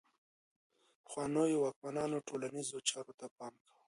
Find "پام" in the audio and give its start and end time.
3.37-3.53